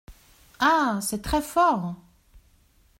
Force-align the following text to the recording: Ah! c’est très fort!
Ah! 0.59 0.97
c’est 0.99 1.21
très 1.21 1.43
fort! 1.43 1.93